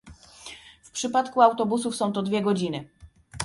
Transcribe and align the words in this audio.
W 0.83 0.91
przypadku 0.91 1.41
autobusów 1.41 1.95
są 1.95 2.13
to 2.13 2.21
dwie 2.21 2.41
godziny 2.41 2.89